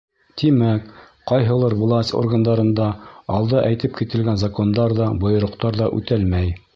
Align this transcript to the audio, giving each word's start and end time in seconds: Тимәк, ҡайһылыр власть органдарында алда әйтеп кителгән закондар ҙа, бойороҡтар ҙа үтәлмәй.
Тимәк, 0.41 0.85
ҡайһылыр 1.31 1.75
власть 1.81 2.15
органдарында 2.21 2.87
алда 3.41 3.61
әйтеп 3.67 3.95
кителгән 4.01 4.43
закондар 4.45 4.97
ҙа, 5.01 5.11
бойороҡтар 5.25 5.79
ҙа 5.83 5.95
үтәлмәй. 6.01 6.55